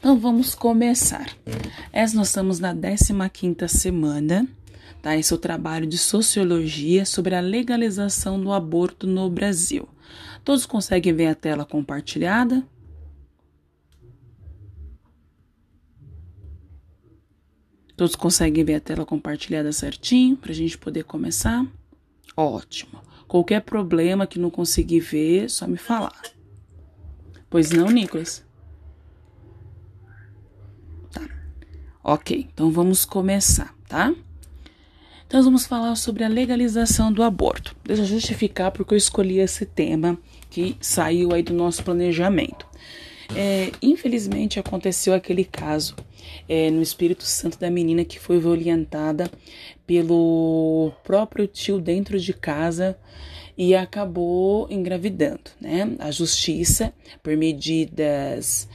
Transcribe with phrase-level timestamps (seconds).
[0.00, 1.36] Então vamos começar.
[1.92, 4.48] Essa nós estamos na 15ª semana,
[5.02, 5.14] tá?
[5.14, 9.86] Esse é o trabalho de sociologia sobre a legalização do aborto no Brasil.
[10.42, 12.66] Todos conseguem ver a tela compartilhada?
[17.94, 21.66] Todos conseguem ver a tela compartilhada certinho para a gente poder começar?
[22.34, 23.02] Ótimo.
[23.28, 26.22] Qualquer problema que não conseguir ver, só me falar.
[27.50, 28.48] Pois não, Nicolas?
[32.02, 34.14] Ok, então vamos começar, tá?
[35.26, 37.76] Então vamos falar sobre a legalização do aborto.
[37.84, 40.18] Deixa eu justificar porque eu escolhi esse tema
[40.48, 42.66] que saiu aí do nosso planejamento.
[43.36, 45.94] É, infelizmente aconteceu aquele caso
[46.48, 49.30] é, no Espírito Santo da menina que foi violentada
[49.86, 52.98] pelo próprio tio dentro de casa
[53.60, 55.94] e acabou engravidando, né?
[55.98, 58.66] A justiça, por medidas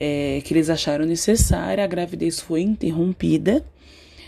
[0.00, 3.64] é, que eles acharam necessária, a gravidez foi interrompida,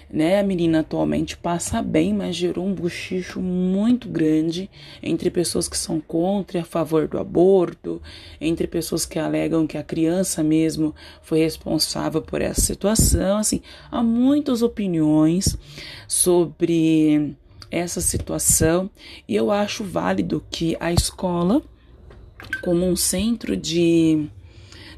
[0.08, 0.38] né?
[0.38, 4.70] A menina atualmente passa bem, mas gerou um bochicho muito grande
[5.02, 8.00] entre pessoas que são contra e a favor do aborto,
[8.40, 13.38] entre pessoas que alegam que a criança mesmo foi responsável por essa situação.
[13.38, 15.58] Assim, há muitas opiniões
[16.06, 17.36] sobre
[17.70, 18.90] essa situação
[19.28, 21.62] e eu acho válido que a escola,
[22.62, 24.28] como um centro de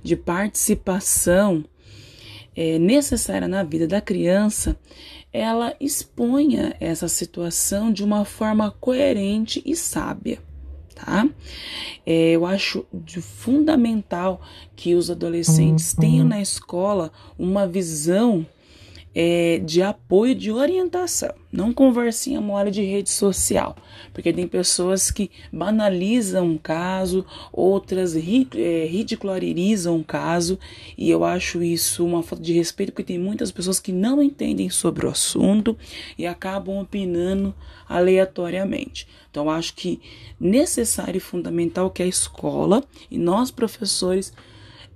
[0.07, 1.65] de participação
[2.55, 4.77] é, necessária na vida da criança,
[5.33, 10.39] ela exponha essa situação de uma forma coerente e sábia.
[10.95, 11.29] Tá?
[12.07, 14.41] É, eu acho de fundamental
[14.75, 18.47] que os adolescentes tenham na escola uma visão
[19.19, 23.75] é, de apoio, de orientação, não conversinha mole de rede social,
[24.13, 30.59] porque tem pessoas que banalizam um caso, outras é, ridicularizam um caso,
[30.99, 34.69] e eu acho isso uma falta de respeito, porque tem muitas pessoas que não entendem
[34.69, 35.79] sobre o assunto
[36.19, 37.55] e acabam opinando
[37.89, 39.09] aleatoriamente.
[39.31, 39.99] Então, acho que
[40.39, 44.31] necessário e fundamental que a escola e nós professores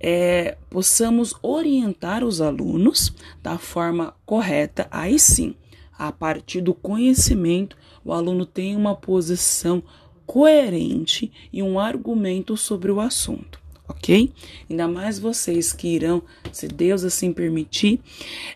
[0.03, 3.13] é, possamos orientar os alunos
[3.43, 5.53] da forma correta, aí sim,
[5.97, 9.83] a partir do conhecimento, o aluno tem uma posição
[10.25, 14.31] coerente e um argumento sobre o assunto, ok?
[14.67, 17.99] Ainda mais vocês que irão, se Deus assim permitir,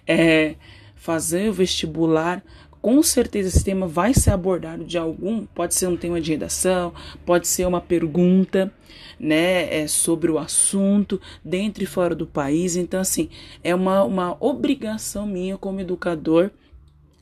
[0.08, 0.56] é,
[0.96, 2.44] fazer o vestibular
[2.86, 6.94] com certeza esse tema vai ser abordado de algum, pode ser um tema de redação,
[7.26, 8.72] pode ser uma pergunta,
[9.20, 12.76] né, é, sobre o assunto, dentro e fora do país.
[12.76, 13.28] Então, assim,
[13.64, 16.52] é uma, uma obrigação minha como educador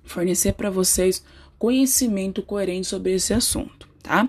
[0.03, 1.23] fornecer para vocês
[1.57, 4.27] conhecimento coerente sobre esse assunto, tá?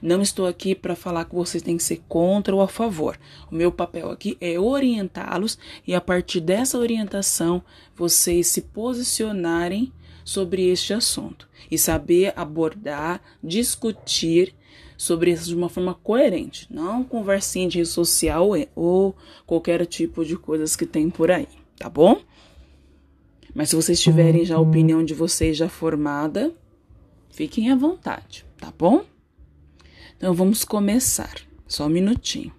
[0.00, 3.18] Não estou aqui para falar que vocês têm que ser contra ou a favor.
[3.50, 7.60] O meu papel aqui é orientá-los e a partir dessa orientação
[7.96, 9.92] vocês se posicionarem
[10.26, 14.52] sobre este assunto e saber abordar, discutir
[14.98, 19.14] sobre isso de uma forma coerente, não conversinha de rede social ou
[19.46, 21.46] qualquer tipo de coisas que tem por aí,
[21.78, 22.20] tá bom?
[23.54, 24.68] Mas se vocês tiverem já a uhum.
[24.68, 26.52] opinião de vocês já formada,
[27.30, 29.04] fiquem à vontade, tá bom?
[30.16, 31.36] Então vamos começar.
[31.68, 32.52] Só um minutinho.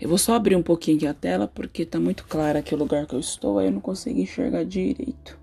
[0.00, 2.78] Eu vou só abrir um pouquinho aqui a tela porque tá muito claro aqui o
[2.78, 5.36] lugar que eu estou, aí eu não consigo enxergar direito.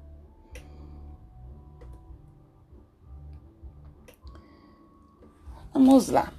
[5.73, 6.31] Vamos lá.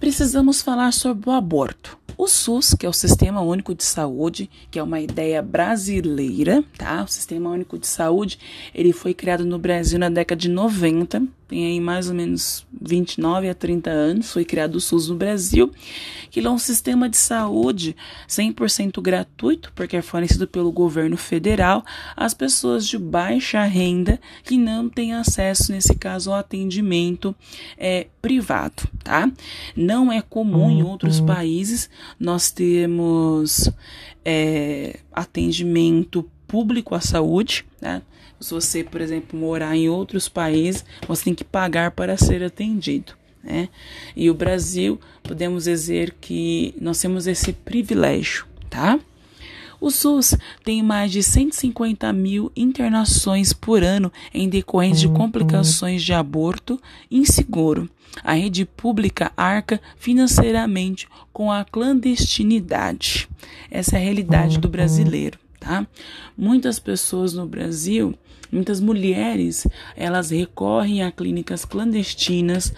[0.00, 1.98] Precisamos falar sobre o aborto.
[2.16, 7.02] O SUS, que é o Sistema Único de Saúde, que é uma ideia brasileira, tá?
[7.02, 8.38] O Sistema Único de Saúde,
[8.74, 13.48] ele foi criado no Brasil na década de 90, tem aí mais ou menos 29
[13.48, 15.70] a 30 anos, foi criado o SUS no Brasil,
[16.28, 17.94] que é um sistema de saúde
[18.28, 21.84] 100% gratuito, porque é fornecido pelo governo federal
[22.16, 27.32] às pessoas de baixa renda que não têm acesso, nesse caso, ao atendimento
[27.78, 29.30] é, privado, tá?
[29.76, 31.26] Não é comum em outros uhum.
[31.26, 33.70] países nós temos
[34.24, 38.02] é, atendimento público à saúde, né?
[38.40, 43.14] Se você, por exemplo, morar em outros países, você tem que pagar para ser atendido.
[43.42, 43.68] Né?
[44.16, 48.98] E o Brasil, podemos dizer que nós temos esse privilégio, tá?
[49.80, 50.34] O SUS
[50.64, 56.80] tem mais de 150 mil internações por ano em decorrência de complicações de aborto
[57.10, 57.90] inseguro.
[58.22, 63.28] A rede pública arca financeiramente com a clandestinidade.
[63.70, 65.86] Essa é a realidade do brasileiro tá?
[66.36, 68.14] Muitas pessoas no Brasil,
[68.52, 69.66] muitas mulheres,
[69.96, 72.72] elas recorrem a clínicas clandestinas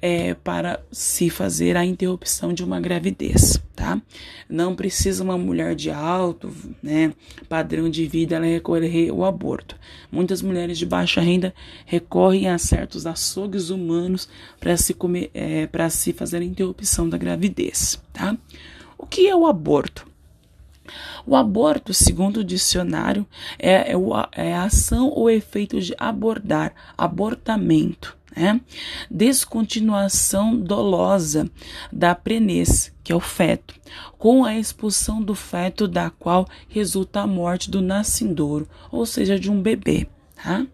[0.00, 4.00] é, para se fazer a interrupção de uma gravidez, tá?
[4.46, 6.52] Não precisa uma mulher de alto,
[6.82, 7.14] né,
[7.48, 9.74] padrão de vida, ela recorrer ao aborto.
[10.12, 11.54] Muitas mulheres de baixa renda
[11.86, 14.28] recorrem a certos açougues humanos
[14.60, 18.36] para se comer, é, para se fazer a interrupção da gravidez, tá?
[18.98, 20.07] O que é o aborto?
[21.26, 23.26] O aborto, segundo o dicionário,
[23.58, 23.94] é, é,
[24.32, 28.60] é a ação ou efeito de abordar, abortamento, né?
[29.10, 31.50] Descontinuação dolosa
[31.92, 33.74] da prenez, que é o feto,
[34.16, 39.50] com a expulsão do feto da qual resulta a morte do nascidouro, ou seja, de
[39.50, 40.06] um bebê,
[40.36, 40.66] tá?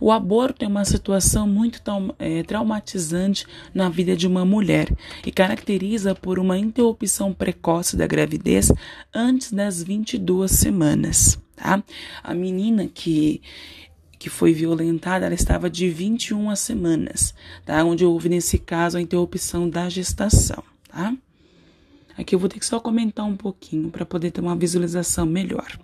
[0.00, 1.80] O aborto é uma situação muito
[2.18, 4.92] é, traumatizante na vida de uma mulher
[5.24, 8.70] e caracteriza por uma interrupção precoce da gravidez
[9.14, 11.38] antes das 22 semanas.
[11.56, 11.82] Tá?
[12.22, 13.40] A menina que
[14.24, 17.84] que foi violentada, ela estava de 21 semanas, tá?
[17.84, 21.14] Onde houve nesse caso a interrupção da gestação, tá?
[22.16, 25.78] Aqui eu vou ter que só comentar um pouquinho para poder ter uma visualização melhor.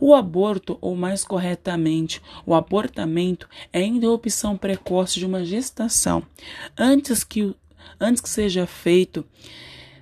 [0.00, 6.22] O aborto, ou mais corretamente, o abortamento, é a interrupção precoce de uma gestação
[6.76, 7.54] antes que,
[8.00, 9.24] antes que seja feito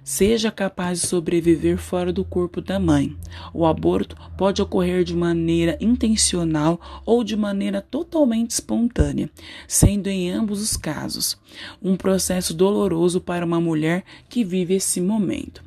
[0.04, 3.16] seja capaz de sobreviver fora do corpo da mãe.
[3.54, 9.30] O aborto pode ocorrer de maneira intencional ou de maneira totalmente espontânea,
[9.66, 11.38] sendo em ambos os casos
[11.82, 15.64] um processo doloroso para uma mulher que vive esse momento.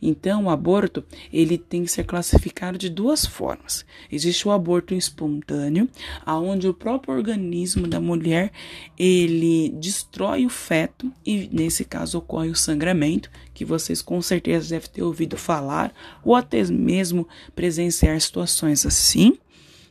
[0.00, 3.84] Então, o aborto ele tem que ser classificado de duas formas.
[4.10, 5.88] Existe o aborto espontâneo,
[6.24, 8.52] aonde o próprio organismo da mulher
[8.98, 14.90] ele destrói o feto e nesse caso ocorre o sangramento, que vocês com certeza devem
[14.90, 15.92] ter ouvido falar
[16.24, 19.38] ou até mesmo presenciar situações assim,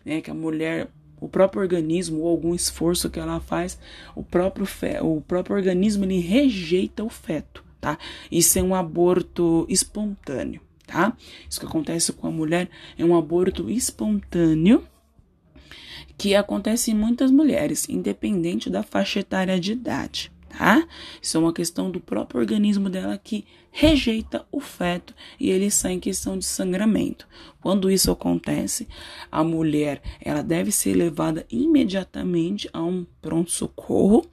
[0.06, 0.90] né, que a mulher
[1.20, 3.80] o próprio organismo ou algum esforço que ela faz,
[4.16, 7.98] o próprio, fe, o próprio organismo ele rejeita o feto tá?
[8.30, 11.16] Isso é um aborto espontâneo, tá?
[11.50, 14.84] Isso que acontece com a mulher é um aborto espontâneo
[16.18, 20.86] que acontece em muitas mulheres, independente da faixa etária de idade, tá?
[21.22, 23.46] Isso é uma questão do próprio organismo dela que
[23.80, 27.28] rejeita o feto e ele sai em questão de sangramento.
[27.62, 28.88] Quando isso acontece,
[29.32, 34.26] a mulher ela deve ser levada imediatamente a um pronto socorro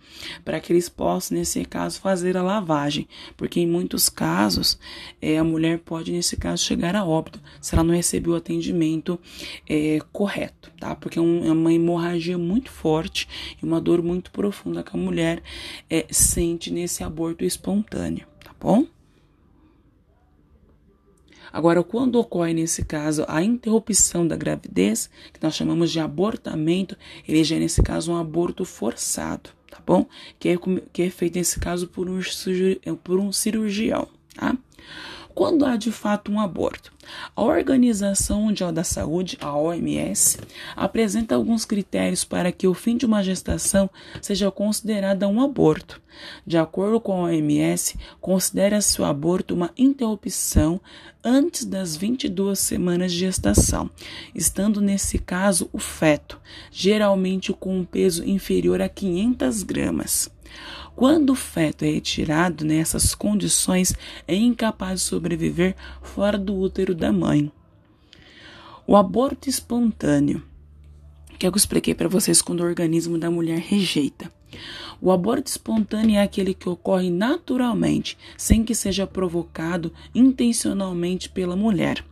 [0.46, 3.06] para que eles possam nesse caso fazer a lavagem,
[3.36, 4.78] porque em muitos casos
[5.20, 9.20] é, a mulher pode nesse caso chegar a óbito se ela não recebeu o atendimento
[9.68, 10.94] é, correto, tá?
[10.96, 13.28] Porque é, é, uma hemorragia muito forte
[13.62, 15.42] e uma dor muito profunda que a mulher
[15.90, 18.86] é, sente nesse aborto espontâneo, tá bom?
[21.54, 26.98] Agora, quando ocorre nesse caso a interrupção da gravidez, que nós chamamos de abortamento,
[27.28, 30.04] ele já é nesse caso um aborto forçado, tá bom?
[30.36, 30.56] Que é,
[30.92, 32.18] que é feito nesse caso por um,
[33.04, 34.58] por um cirurgião, tá?
[35.34, 36.92] Quando há de fato um aborto?
[37.34, 40.38] A Organização Mundial da Saúde, a OMS,
[40.76, 43.90] apresenta alguns critérios para que o fim de uma gestação
[44.22, 46.00] seja considerado um aborto.
[46.46, 50.80] De acordo com a OMS, considera-se o aborto uma interrupção
[51.22, 53.90] antes das 22 semanas de gestação,
[54.32, 56.40] estando nesse caso o feto,
[56.70, 60.30] geralmente com um peso inferior a 500 gramas.
[60.96, 63.94] Quando o feto é retirado nessas condições,
[64.28, 67.50] é incapaz de sobreviver fora do útero da mãe.
[68.86, 70.42] O aborto espontâneo,
[71.38, 74.30] que é eu expliquei para vocês quando o organismo da mulher rejeita.
[75.00, 82.04] O aborto espontâneo é aquele que ocorre naturalmente, sem que seja provocado intencionalmente pela mulher.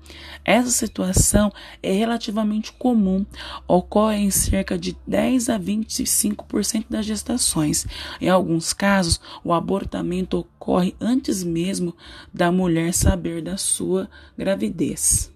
[0.44, 3.24] Essa situação é relativamente comum,
[3.66, 7.86] ocorre em cerca de 10 a 25% das gestações.
[8.20, 11.96] Em alguns casos, o abortamento ocorre antes mesmo
[12.32, 15.32] da mulher saber da sua gravidez,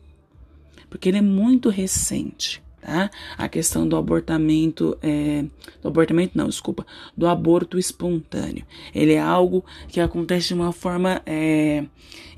[0.90, 3.11] porque ele é muito recente tá?
[3.37, 5.45] A questão do abortamento, é,
[5.83, 8.64] do abortamento não, desculpa, do aborto espontâneo.
[8.95, 11.85] Ele é algo que acontece de uma forma é,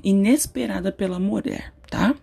[0.03, 2.15] inesperada pela mulher, tá?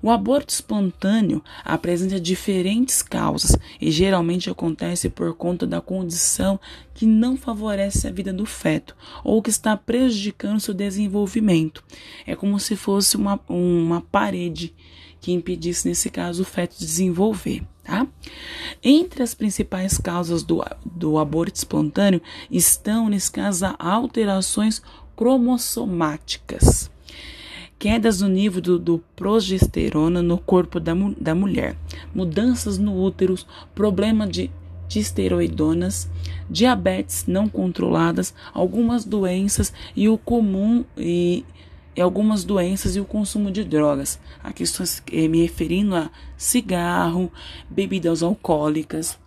[0.00, 6.58] O aborto espontâneo apresenta diferentes causas e geralmente acontece por conta da condição
[6.94, 11.82] que não favorece a vida do feto ou que está prejudicando seu desenvolvimento.
[12.26, 14.74] É como se fosse uma, uma parede
[15.20, 17.64] que impedisse, nesse caso, o feto desenvolver.
[17.82, 18.06] Tá?
[18.82, 24.80] Entre as principais causas do, do aborto espontâneo estão, nesse caso, alterações
[25.16, 26.90] cromossomáticas
[27.78, 31.76] quedas no nível do, do progesterona no corpo da, da mulher,
[32.14, 33.36] mudanças no útero,
[33.74, 34.50] problema de,
[34.88, 36.10] de esteroidonas,
[36.50, 41.44] diabetes não controladas, algumas doenças e o comum e,
[41.94, 44.18] e algumas doenças e o consumo de drogas.
[44.42, 47.30] Aqui estou me referindo a cigarro,
[47.70, 49.18] bebidas alcoólicas,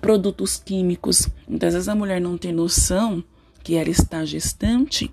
[0.00, 1.28] produtos químicos.
[1.46, 3.22] Muitas vezes a mulher não tem noção
[3.62, 5.12] que ela está gestante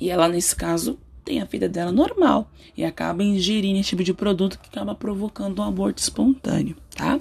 [0.00, 4.12] e ela, nesse caso, tem a vida dela normal e acaba ingerindo esse tipo de
[4.12, 7.18] produto que acaba provocando um aborto espontâneo, tá?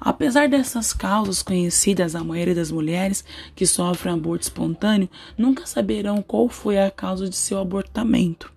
[0.00, 3.24] Apesar dessas causas conhecidas, a maioria das mulheres
[3.54, 8.52] que sofrem aborto espontâneo nunca saberão qual foi a causa de seu abortamento.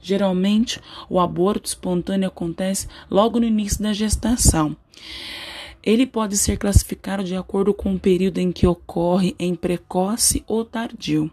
[0.00, 4.74] Geralmente, o aborto espontâneo acontece logo no início da gestação.
[5.82, 10.64] Ele pode ser classificado de acordo com o período em que ocorre em precoce ou
[10.64, 11.30] tardio.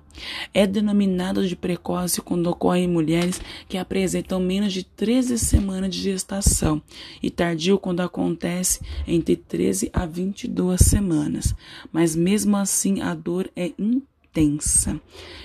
[0.53, 6.01] É denominado de precoce quando ocorre em mulheres que apresentam menos de 13 semanas de
[6.01, 6.81] gestação
[7.21, 11.53] e tardio quando acontece entre 13 a 22 semanas.
[11.91, 14.99] Mas mesmo assim a dor é intensa.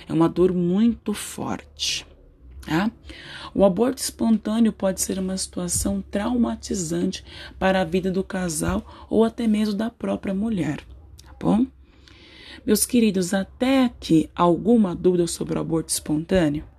[0.07, 2.05] É uma dor muito forte.
[2.65, 2.89] Tá?
[3.53, 7.23] O aborto espontâneo pode ser uma situação traumatizante
[7.59, 10.79] para a vida do casal ou até mesmo da própria mulher,
[11.23, 11.65] tá bom?
[12.65, 16.72] Meus queridos, até aqui alguma dúvida sobre o aborto espontâneo?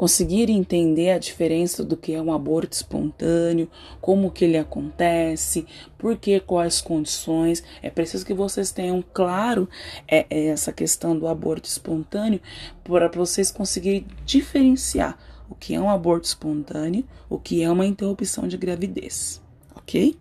[0.00, 3.68] Conseguir entender a diferença do que é um aborto espontâneo,
[4.00, 5.66] como que ele acontece,
[5.98, 7.62] por que, quais condições.
[7.82, 9.68] É preciso que vocês tenham claro
[10.08, 12.40] é, é essa questão do aborto espontâneo
[12.82, 15.18] para vocês conseguirem diferenciar
[15.50, 19.42] o que é um aborto espontâneo, o que é uma interrupção de gravidez,
[19.76, 20.16] ok?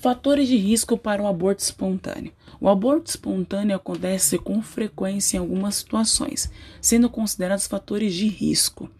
[0.00, 2.32] Fatores de risco para o aborto espontâneo.
[2.58, 8.90] O aborto espontâneo acontece com frequência em algumas situações, sendo considerados fatores de risco.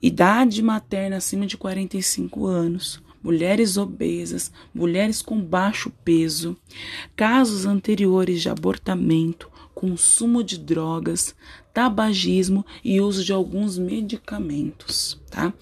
[0.00, 6.56] Idade materna acima de 45 anos, mulheres obesas, mulheres com baixo peso,
[7.14, 9.50] casos anteriores de abortamento,
[9.84, 11.34] consumo de drogas,
[11.74, 15.52] tabagismo e uso de alguns medicamentos, tá?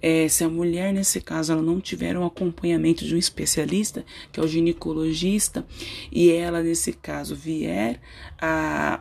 [0.00, 4.38] É, se a mulher, nesse caso, ela não tiver um acompanhamento de um especialista, que
[4.38, 5.66] é o ginecologista,
[6.12, 8.00] e ela, nesse caso, vier
[8.40, 9.00] a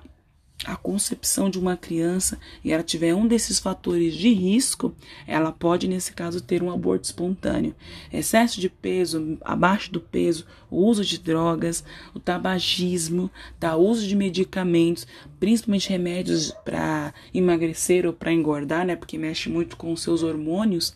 [0.65, 4.93] a concepção de uma criança e ela tiver um desses fatores de risco,
[5.25, 7.75] ela pode, nesse caso, ter um aborto espontâneo.
[8.13, 13.75] Excesso de peso, abaixo do peso, o uso de drogas, o tabagismo, tá?
[13.75, 15.07] o uso de medicamentos,
[15.39, 18.95] principalmente remédios para emagrecer ou para engordar, né?
[18.95, 20.93] Porque mexe muito com os seus hormônios,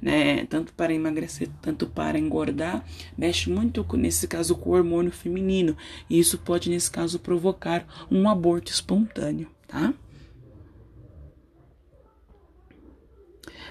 [0.00, 0.44] né?
[0.46, 2.84] Tanto para emagrecer, tanto para engordar,
[3.16, 5.76] mexe muito, nesse caso, com o hormônio feminino.
[6.08, 9.94] E isso pode, nesse caso, provocar um aborto espontâneo espontâneo, tá?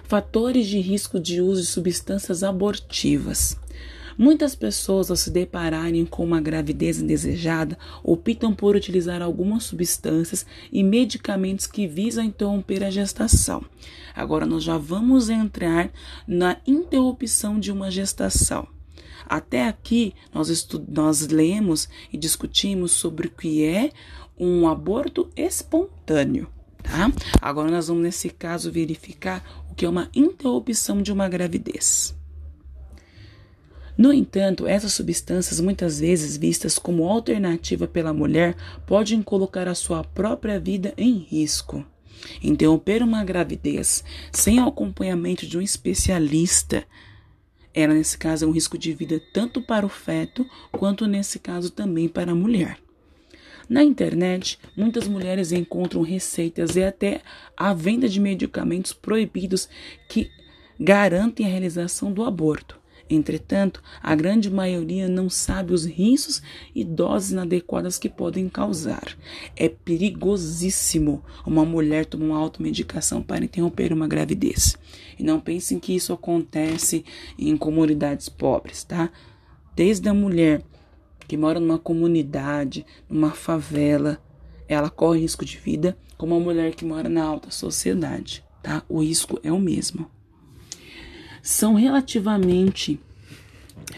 [0.04, 3.60] Fatores de risco de uso de substâncias abortivas.
[4.18, 10.84] Muitas pessoas, ao se depararem com uma gravidez indesejada, optam por utilizar algumas substâncias e
[10.84, 13.66] medicamentos que visam interromper a gestação.
[14.16, 15.92] Agora, nós já vamos entrar
[16.26, 18.68] na interrupção de uma gestação.
[19.28, 23.92] Até aqui, nós, nós lemos e discutimos sobre o que é
[24.38, 26.48] um aborto espontâneo,
[26.84, 27.12] tá?
[27.42, 32.16] Agora nós vamos, nesse caso, verificar o que é uma interrupção de uma gravidez.
[33.98, 40.04] No entanto, essas substâncias, muitas vezes vistas como alternativa pela mulher, podem colocar a sua
[40.04, 41.86] própria vida em risco.
[42.44, 46.86] Interromper uma gravidez sem o acompanhamento de um especialista
[47.74, 51.70] era, nesse caso, é um risco de vida tanto para o feto quanto, nesse caso,
[51.70, 52.78] também para a mulher.
[53.68, 57.22] Na internet, muitas mulheres encontram receitas e até
[57.58, 59.68] a venda de medicamentos proibidos
[60.08, 60.30] que
[60.80, 62.80] garantem a realização do aborto.
[63.10, 66.42] Entretanto, a grande maioria não sabe os riscos
[66.74, 69.16] e doses inadequadas que podem causar.
[69.56, 74.76] É perigosíssimo uma mulher tomar uma automedicação para interromper uma gravidez.
[75.20, 77.06] E não pensem que isso acontece
[77.38, 79.12] em comunidades pobres, tá?
[79.76, 80.64] Desde a mulher
[81.28, 84.22] que mora numa comunidade, numa favela,
[84.68, 88.84] ela corre risco de vida, como a mulher que mora na alta sociedade, tá?
[88.88, 90.10] O risco é o mesmo.
[91.42, 93.00] São relativamente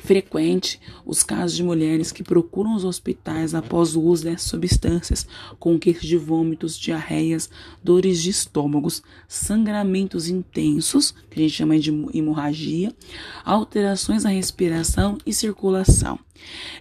[0.04, 5.28] frequente os casos de mulheres que procuram os hospitais após o uso dessas substâncias,
[5.60, 7.50] com queixas de vômitos, diarreias,
[7.84, 12.94] dores de estômagos, sangramentos intensos, que a gente chama de hemorragia,
[13.44, 16.20] alterações na respiração e circulação.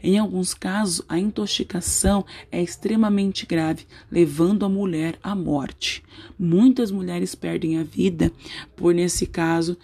[0.02, 6.02] Em alguns casos, a intoxicação é extremamente grave, levando a mulher à morte.
[6.38, 8.32] Muitas mulheres perdem a vida
[8.74, 9.76] por, nesse caso,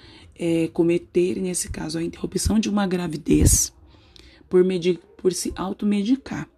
[0.44, 3.72] é, cometer, nesse caso, a interrupção de uma gravidez
[4.50, 4.64] por,
[5.16, 6.48] por se automedicar.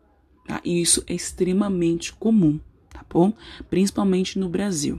[0.46, 0.58] Tá?
[0.64, 3.34] E isso é extremamente comum, tá bom?
[3.68, 4.98] Principalmente no Brasil.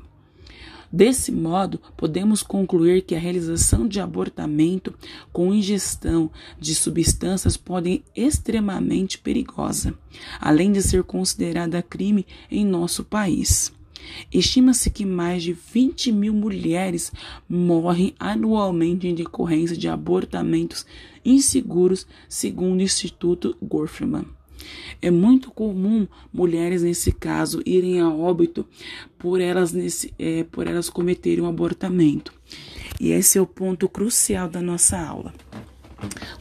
[0.92, 4.94] Desse modo, podemos concluir que a realização de abortamento
[5.34, 9.96] com ingestão de substâncias pode ser extremamente perigosa,
[10.40, 13.75] além de ser considerada crime em nosso país.
[14.32, 17.12] Estima-se que mais de 20 mil mulheres
[17.48, 20.86] morrem anualmente em decorrência de abortamentos
[21.24, 24.26] inseguros, segundo o Instituto Gorfman.
[25.02, 28.66] É muito comum mulheres, nesse caso, irem a óbito
[29.18, 32.34] por elas, nesse, é, por elas cometerem um abortamento.
[33.00, 35.34] E esse é o ponto crucial da nossa aula.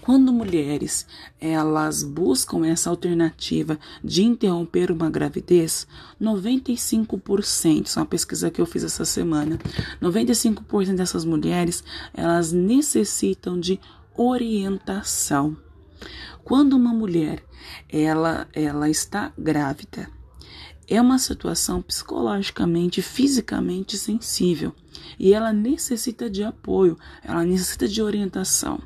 [0.00, 1.06] Quando mulheres
[1.40, 5.86] elas buscam essa alternativa de interromper uma gravidez,
[6.20, 9.58] 95%, isso é uma pesquisa que eu fiz essa semana,
[10.00, 13.80] 95% dessas mulheres elas necessitam de
[14.16, 15.56] orientação.
[16.44, 17.42] Quando uma mulher
[17.88, 20.08] ela ela está grávida,
[20.86, 24.74] é uma situação psicologicamente, fisicamente sensível
[25.18, 28.80] e ela necessita de apoio, ela necessita de orientação.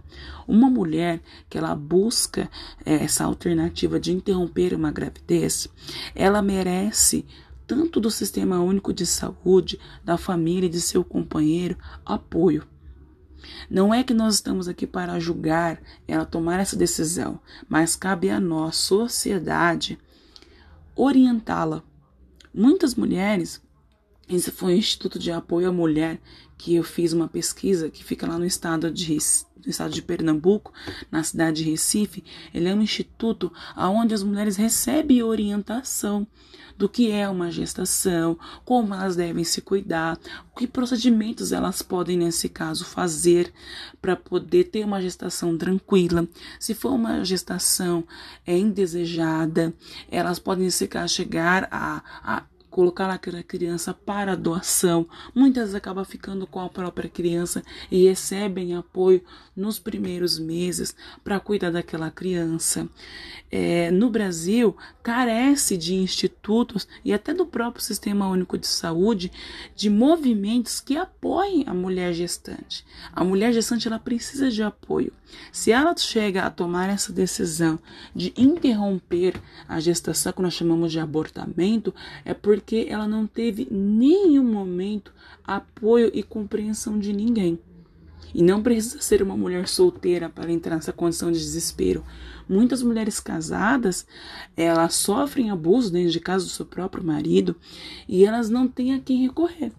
[0.46, 2.50] Uma mulher que ela busca
[2.84, 5.68] é, essa alternativa de interromper uma gravidez,
[6.14, 7.26] ela merece
[7.66, 12.66] tanto do Sistema Único de Saúde, da família e de seu companheiro apoio.
[13.70, 18.40] Não é que nós estamos aqui para julgar ela tomar essa decisão, mas cabe a
[18.40, 19.98] nós, sociedade,
[20.96, 21.82] orientá-la.
[22.52, 23.60] Muitas mulheres,
[24.28, 26.20] esse foi o Instituto de Apoio à Mulher
[26.58, 29.16] que eu fiz uma pesquisa que fica lá no estado de,
[29.64, 30.72] no estado de Pernambuco,
[31.10, 32.24] na cidade de Recife.
[32.52, 36.26] Ele é um instituto onde as mulheres recebem orientação
[36.76, 40.16] do que é uma gestação, como elas devem se cuidar,
[40.56, 43.52] que procedimentos elas podem, nesse caso, fazer
[44.00, 46.26] para poder ter uma gestação tranquila.
[46.58, 48.04] Se for uma gestação
[48.46, 49.74] é, indesejada,
[50.08, 55.06] elas podem, caso, chegar a, a colocar aquela criança para doação.
[55.34, 59.22] Muitas acabam ficando com a própria criança e recebem apoio
[59.56, 62.88] nos primeiros meses para cuidar daquela criança.
[63.50, 69.32] É, no Brasil, carece de institutos e até do próprio Sistema Único de Saúde
[69.74, 72.84] de movimentos que apoiem a mulher gestante.
[73.12, 75.12] A mulher gestante ela precisa de apoio.
[75.52, 77.78] Se ela chega a tomar essa decisão
[78.14, 84.42] de interromper a gestação, que nós chamamos de abortamento, é porque ela não teve nenhum
[84.42, 85.12] momento
[85.44, 87.56] apoio e compreensão de ninguém.
[88.34, 92.04] E não precisa ser uma mulher solteira para entrar nessa condição de desespero.
[92.48, 94.04] Muitas mulheres casadas,
[94.56, 97.54] elas sofrem abuso dentro de casa do seu próprio marido
[98.08, 99.70] e elas não têm a quem recorrer.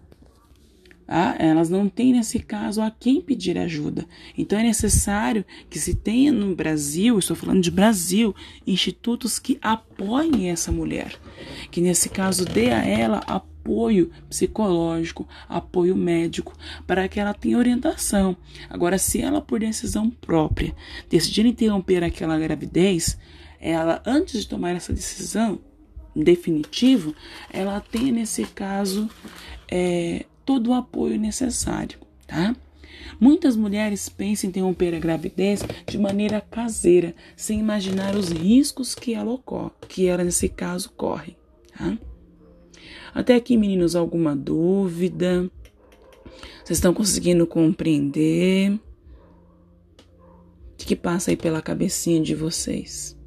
[1.12, 4.06] Ah, elas não têm, nesse caso, a quem pedir ajuda.
[4.38, 8.32] Então é necessário que se tenha no Brasil, estou falando de Brasil,
[8.64, 11.12] institutos que apoiem essa mulher,
[11.68, 18.36] que nesse caso dê a ela apoio psicológico, apoio médico, para que ela tenha orientação.
[18.68, 20.72] Agora, se ela, por decisão própria,
[21.08, 23.18] decidir interromper aquela gravidez,
[23.58, 25.58] ela, antes de tomar essa decisão,
[26.14, 27.14] definitivo,
[27.52, 29.08] ela tem nesse caso
[29.68, 32.54] é, todo o apoio necessário, tá?
[33.18, 39.14] Muitas mulheres pensam em interromper a gravidez de maneira caseira, sem imaginar os riscos que
[39.14, 41.36] ela ocorre, que ela nesse caso corre,
[41.76, 41.98] tá?
[43.12, 45.50] Até aqui, meninos, alguma dúvida?
[46.64, 48.72] Vocês estão conseguindo compreender?
[50.72, 53.19] O que passa aí pela cabecinha de vocês?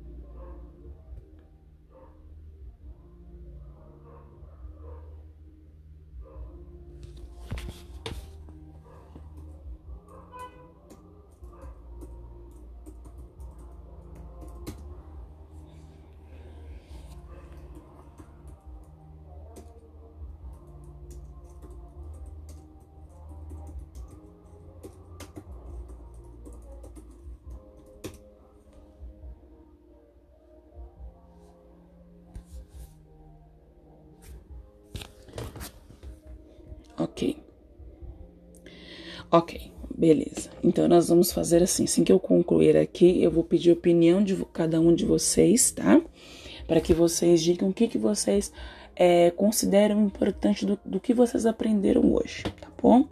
[39.34, 39.72] Ok.
[39.98, 40.52] Beleza.
[40.63, 44.36] Então nós vamos fazer assim, assim que eu concluir aqui, eu vou pedir opinião de
[44.54, 46.00] cada um de vocês, tá?
[46.67, 48.54] Para que vocês digam o que, que vocês
[48.96, 53.08] é, consideram importante do, do que vocês aprenderam hoje, tá bom?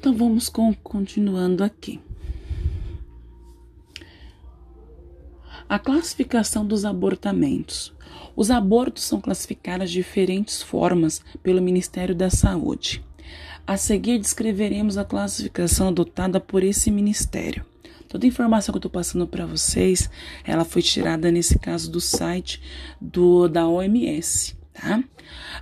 [0.00, 2.00] Então vamos com, continuando aqui.
[5.68, 7.92] A classificação dos abortamentos.
[8.34, 13.04] Os abortos são classificados de diferentes formas pelo Ministério da Saúde.
[13.66, 17.62] A seguir, descreveremos a classificação adotada por esse ministério.
[18.08, 20.08] Toda a informação que eu estou passando para vocês,
[20.46, 22.58] ela foi tirada nesse caso do site
[22.98, 25.04] do da OMS, tá?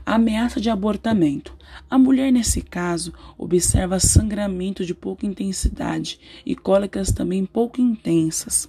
[0.06, 1.56] Ameaça de abortamento.
[1.90, 8.68] A mulher, nesse caso, observa sangramento de pouca intensidade e cólicas também pouco intensas.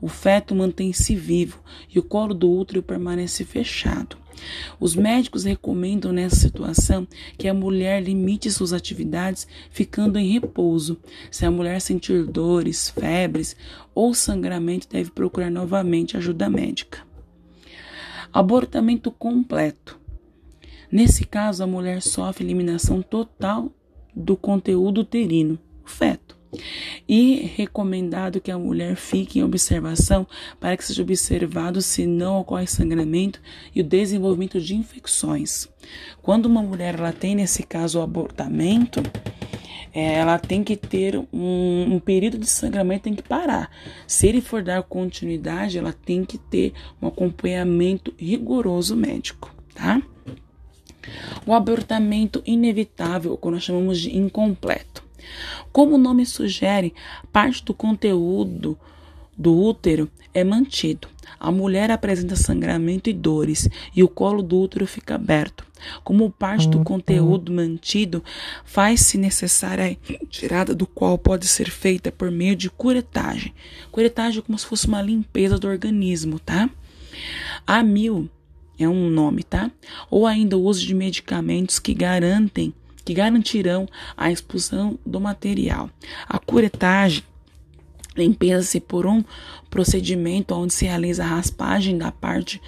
[0.00, 1.60] O feto mantém-se vivo
[1.92, 4.16] e o colo do útero permanece fechado.
[4.78, 10.98] Os médicos recomendam nessa situação que a mulher limite suas atividades ficando em repouso.
[11.30, 13.54] Se a mulher sentir dores, febres
[13.94, 17.09] ou sangramento, deve procurar novamente ajuda médica.
[18.32, 19.98] Abortamento completo.
[20.90, 23.72] Nesse caso, a mulher sofre eliminação total
[24.14, 26.38] do conteúdo uterino, o feto.
[27.08, 30.26] E recomendado que a mulher fique em observação
[30.58, 33.40] para que seja observado se não ocorre sangramento
[33.74, 35.68] e o desenvolvimento de infecções.
[36.22, 39.00] Quando uma mulher ela tem nesse caso o abortamento,
[39.92, 43.70] ela tem que ter um, um, período de sangramento, tem que parar.
[44.06, 50.00] Se ele for dar continuidade, ela tem que ter um acompanhamento rigoroso médico, tá?
[51.46, 55.02] O abortamento inevitável, que nós chamamos de incompleto.
[55.72, 56.94] Como o nome sugere,
[57.32, 58.78] parte do conteúdo
[59.36, 61.08] do útero é mantido.
[61.38, 65.69] A mulher apresenta sangramento e dores e o colo do útero fica aberto.
[66.02, 68.22] Como parte do conteúdo mantido,
[68.64, 73.54] faz-se necessária a retirada do qual pode ser feita por meio de curetagem.
[73.90, 76.68] Curetagem é como se fosse uma limpeza do organismo, tá?
[77.66, 78.28] A mil
[78.78, 79.70] é um nome, tá?
[80.10, 82.72] Ou ainda o uso de medicamentos que garantem,
[83.04, 85.90] que garantirão a expulsão do material.
[86.28, 87.22] A curetagem
[88.16, 89.22] limpeza-se por um
[89.68, 92.60] procedimento onde se realiza a raspagem da parte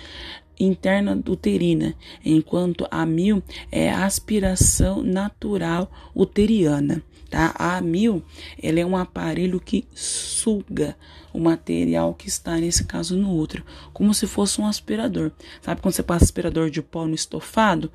[0.65, 1.95] interna uterina,
[2.25, 7.03] enquanto a mil é aspiração natural uteriana.
[7.31, 7.55] Tá?
[7.59, 8.23] A mil
[8.63, 10.97] ele é um aparelho que suga
[11.33, 15.33] o material que está, nesse caso, no útero, como se fosse um aspirador.
[15.61, 17.91] Sabe quando você passa aspirador de pó no estofado?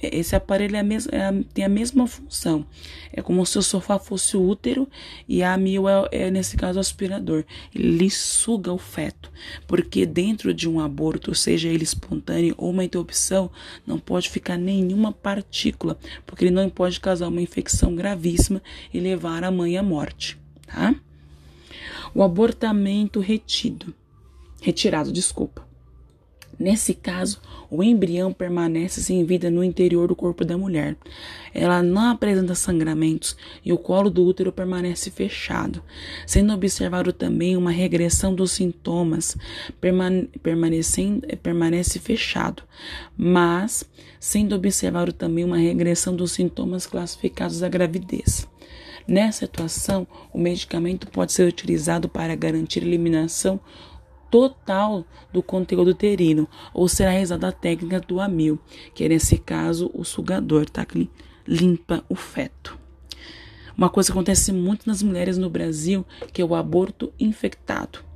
[0.00, 2.66] Esse aparelho é a mes é a, tem a mesma função.
[3.12, 4.88] É como se o sofá fosse o útero
[5.28, 7.44] e a mil é, é, nesse caso, o aspirador.
[7.74, 9.30] Ele suga o feto,
[9.66, 13.50] porque dentro de um aborto, seja ele espontâneo ou uma interrupção,
[13.86, 19.44] não pode ficar nenhuma partícula, porque ele não pode causar uma infecção gravíssima e levar
[19.44, 20.94] a mãe à morte, tá?
[22.14, 23.94] O abortamento retido,
[24.60, 25.66] retirado, desculpa.
[26.58, 30.96] Nesse caso, o embrião permanece sem vida no interior do corpo da mulher.
[31.52, 35.82] Ela não apresenta sangramentos e o colo do útero permanece fechado,
[36.26, 39.36] sendo observado também uma regressão dos sintomas,
[41.42, 42.62] permanece fechado,
[43.16, 43.84] mas
[44.20, 48.46] sendo observado também uma regressão dos sintomas classificados da gravidez.
[49.06, 53.60] Nessa situação, o medicamento pode ser utilizado para garantir eliminação
[54.30, 58.58] total do conteúdo uterino, ou será realizada a técnica do amil,
[58.94, 60.86] que é nesse caso o sugador, tá?
[60.86, 61.10] Que
[61.46, 62.78] limpa o feto.
[63.76, 68.11] Uma coisa que acontece muito nas mulheres no Brasil, que é o aborto infectado.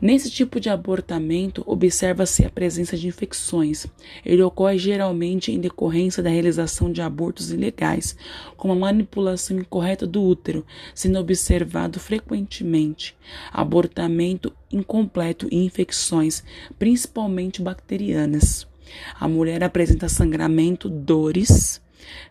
[0.00, 3.86] Nesse tipo de abortamento, observa-se a presença de infecções.
[4.24, 8.16] Ele ocorre geralmente em decorrência da realização de abortos ilegais,
[8.56, 13.16] como a manipulação incorreta do útero, sendo observado frequentemente.
[13.52, 16.42] Abortamento incompleto e infecções,
[16.78, 18.66] principalmente bacterianas.
[19.18, 21.80] A mulher apresenta sangramento, dores,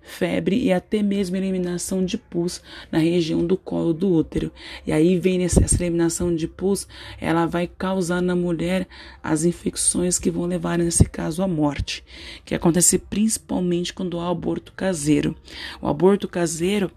[0.01, 4.51] febre e até mesmo eliminação de pus na região do colo do útero.
[4.85, 6.87] E aí vem essa eliminação de pus,
[7.19, 8.87] ela vai causar na mulher
[9.23, 12.03] as infecções que vão levar, nesse caso, à morte,
[12.43, 15.35] que acontece principalmente quando há aborto caseiro.
[15.81, 16.91] O aborto caseiro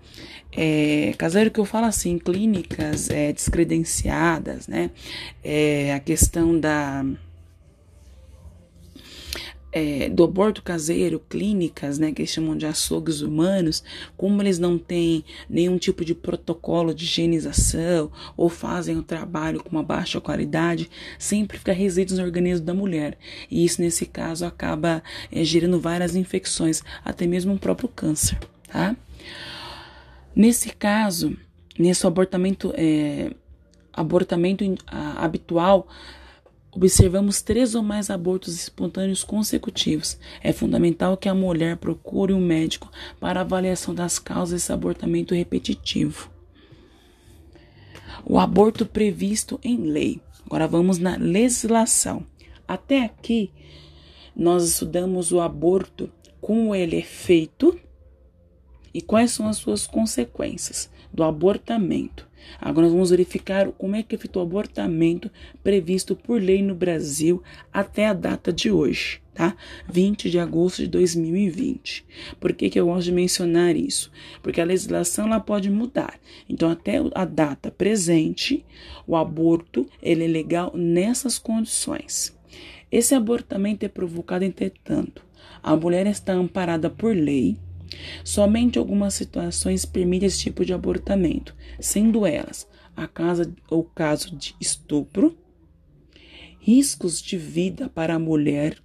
[0.55, 4.91] é, caseiro que eu falo assim, clínicas é, descredenciadas, né?
[5.43, 7.05] É, a questão da
[9.73, 13.83] é, do aborto caseiro, clínicas, né, que eles chamam de açougues humanos,
[14.17, 19.71] como eles não têm nenhum tipo de protocolo de higienização ou fazem o trabalho com
[19.71, 23.17] uma baixa qualidade, sempre fica resíduos no organismo da mulher.
[23.51, 28.95] E isso, nesse caso, acaba é, gerando várias infecções, até mesmo o próprio câncer, tá?
[30.37, 31.37] Nesse caso,
[31.79, 33.33] nesse abortamento, é,
[33.93, 34.65] abortamento
[35.17, 35.87] habitual,
[36.75, 40.19] observamos três ou mais abortos espontâneos consecutivos.
[40.43, 46.31] É fundamental que a mulher procure um médico para avaliação das causas desse abortamento repetitivo.
[48.25, 50.21] O aborto previsto em lei.
[50.47, 52.25] Agora vamos na legislação.
[52.67, 53.51] Até aqui,
[54.35, 57.79] nós estudamos o aborto, como ele é feito
[58.95, 62.27] e quais são as suas consequências do abortamento.
[62.61, 65.31] Agora nós vamos verificar como é que fica o abortamento
[65.63, 69.57] previsto por lei no Brasil até a data de hoje, tá?
[69.89, 72.05] 20 de agosto de 2020.
[72.39, 74.11] Por que, que eu gosto de mencionar isso?
[74.43, 76.19] Porque a legislação ela pode mudar.
[76.49, 78.65] Então, até a data presente,
[79.07, 82.37] o aborto ele é legal nessas condições.
[82.91, 85.25] Esse abortamento é provocado, entretanto,
[85.63, 87.57] a mulher está amparada por lei
[88.25, 94.55] Somente algumas situações permitem esse tipo de abortamento, sendo elas a casa ou caso de
[94.61, 95.37] estupro,
[96.61, 98.79] riscos de vida para a mulher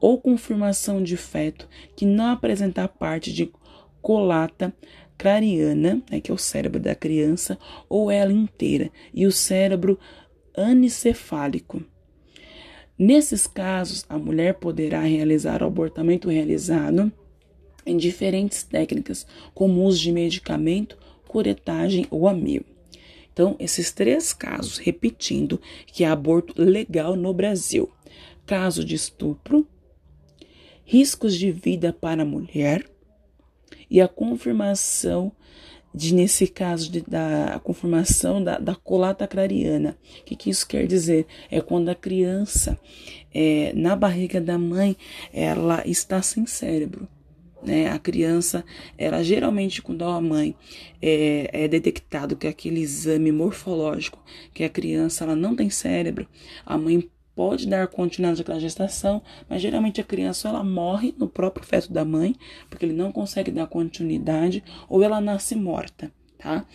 [0.00, 3.52] ou confirmação de feto que não apresentar parte de
[4.00, 4.72] colata
[5.16, 7.58] craniana, né, que é o cérebro da criança,
[7.90, 9.98] ou ela inteira, e o cérebro
[10.56, 11.84] anicefálico.
[12.98, 17.12] Nesses casos, a mulher poderá realizar o abortamento realizado
[17.84, 22.64] em diferentes técnicas, como uso de medicamento, curetagem ou amigo.
[23.32, 27.90] Então, esses três casos, repetindo, que é aborto legal no Brasil:
[28.44, 29.66] caso de estupro,
[30.84, 32.84] riscos de vida para a mulher
[33.88, 35.32] e a confirmação
[35.94, 39.96] de, nesse caso, de, da confirmação da, da colata crariana.
[40.20, 41.26] O que, que isso quer dizer?
[41.50, 42.78] É quando a criança,
[43.32, 44.96] é, na barriga da mãe,
[45.32, 47.08] ela está sem cérebro
[47.62, 47.90] né?
[47.90, 48.64] A criança,
[48.96, 50.54] ela geralmente, quando a mãe
[51.00, 56.26] é, é, detectado que aquele exame morfológico, que a criança ela não tem cérebro,
[56.64, 61.64] a mãe pode dar continuidade àquela gestação, mas geralmente a criança ela morre no próprio
[61.64, 62.34] feto da mãe,
[62.68, 66.66] porque ele não consegue dar continuidade, ou ela nasce morta, tá?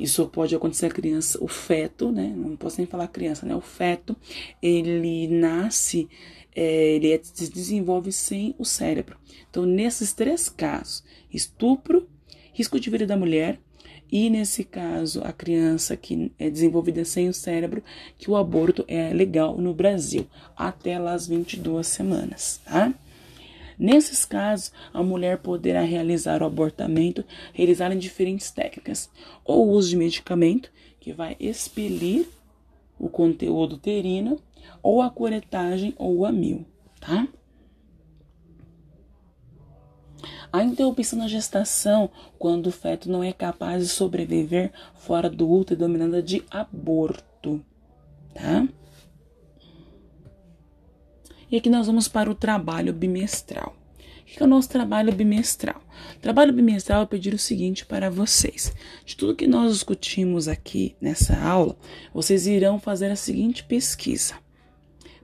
[0.00, 2.32] Isso pode acontecer a criança, o feto, né?
[2.34, 3.54] Não posso nem falar criança, né?
[3.54, 4.16] O feto,
[4.62, 6.08] ele nasce
[6.54, 9.16] é, ele é, se desenvolve sem o cérebro.
[9.48, 12.08] Então, nesses três casos, estupro,
[12.52, 13.58] risco de vida da mulher
[14.10, 17.82] e, nesse caso, a criança que é desenvolvida sem o cérebro,
[18.18, 22.92] que o aborto é legal no Brasil, até lá as 22 semanas, tá?
[23.78, 29.08] Nesses casos, a mulher poderá realizar o abortamento realizar em diferentes técnicas,
[29.42, 32.28] ou uso de medicamento, que vai expelir
[32.98, 34.38] o conteúdo uterino,
[34.82, 36.64] ou a curetagem ou a mil,
[37.00, 37.26] tá?
[40.52, 45.80] A interrupção na gestação, quando o feto não é capaz de sobreviver fora do útero,
[45.80, 47.64] é dominada de aborto,
[48.34, 48.66] tá?
[51.50, 53.76] E aqui nós vamos para o trabalho bimestral.
[54.20, 55.82] O que é o nosso trabalho bimestral?
[56.20, 58.72] Trabalho bimestral é pedir o seguinte para vocês:
[59.04, 61.76] de tudo que nós discutimos aqui nessa aula,
[62.14, 64.34] vocês irão fazer a seguinte pesquisa.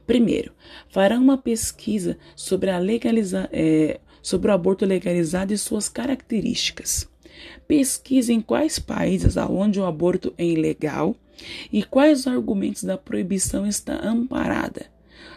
[0.07, 0.53] Primeiro,
[0.89, 7.09] farão uma pesquisa sobre, a legaliza é, sobre o aborto legalizado e suas características.
[7.67, 11.17] Pesquisem quais países onde o aborto é ilegal
[11.73, 14.87] e quais argumentos da proibição está amparada.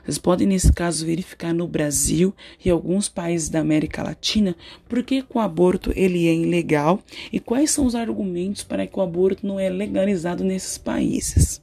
[0.03, 4.55] Vocês podem, nesse caso, verificar no Brasil e alguns países da América Latina
[4.87, 7.01] por que o aborto ele é ilegal
[7.31, 11.61] e quais são os argumentos para que o aborto não é legalizado nesses países.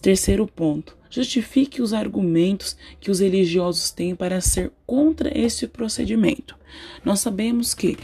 [0.00, 6.56] Terceiro ponto justifique os argumentos que os religiosos têm para ser contra esse procedimento.
[7.04, 7.96] Nós sabemos que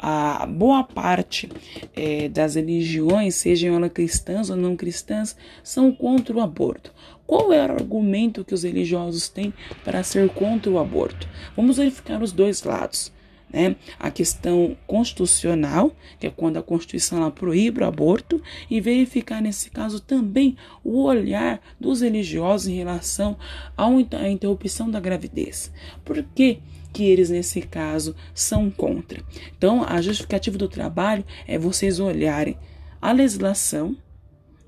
[0.00, 1.48] a boa parte
[1.94, 6.92] é, das religiões, sejam elas cristãs ou não cristãs, são contra o aborto.
[7.24, 9.54] Qual é o argumento que os religiosos têm
[9.84, 11.28] para ser contra o aborto?
[11.54, 13.12] Vamos verificar os dois lados.
[13.52, 19.40] Né, a questão constitucional, que é quando a Constituição ela proíbe o aborto, e verificar
[19.40, 23.36] nesse caso também o olhar dos religiosos em relação
[23.76, 23.88] à
[24.28, 25.72] interrupção da gravidez.
[26.04, 26.60] Por que
[26.92, 29.22] que eles, nesse caso, são contra?
[29.56, 32.56] Então, a justificativa do trabalho é vocês olharem
[33.00, 33.96] a legislação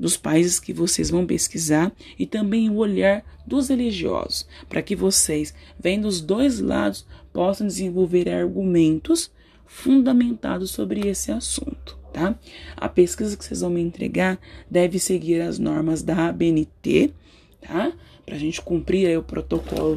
[0.00, 5.54] dos países que vocês vão pesquisar e também o olhar dos religiosos, para que vocês,
[5.78, 9.30] vendo os dois lados, possam desenvolver argumentos
[9.66, 11.98] fundamentados sobre esse assunto.
[12.12, 12.34] Tá?
[12.76, 17.12] A pesquisa que vocês vão me entregar deve seguir as normas da ABNT,
[17.60, 17.92] tá?
[18.26, 19.96] Para a gente cumprir o protocolo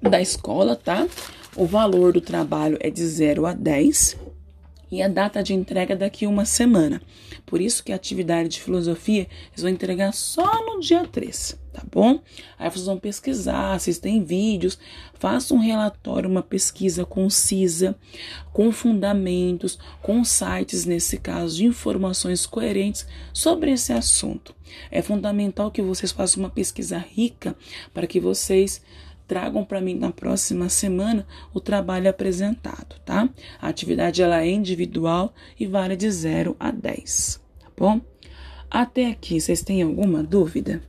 [0.00, 1.08] da escola, tá?
[1.56, 4.29] O valor do trabalho é de 0 a 10
[4.90, 7.00] e a data de entrega daqui uma semana.
[7.46, 11.82] Por isso que a atividade de filosofia eles vão entregar só no dia 3, tá
[11.90, 12.20] bom?
[12.58, 14.78] Aí vocês vão pesquisar, assistem vídeos,
[15.14, 17.96] façam um relatório, uma pesquisa concisa,
[18.52, 24.54] com fundamentos, com sites, nesse caso, de informações coerentes sobre esse assunto.
[24.90, 27.56] É fundamental que vocês façam uma pesquisa rica
[27.92, 28.82] para que vocês
[29.30, 33.28] tragam para mim na próxima semana o trabalho apresentado, tá?
[33.62, 38.00] A atividade ela é individual e vale de 0 a 10, tá bom?
[38.68, 40.82] Até aqui, vocês têm alguma dúvida?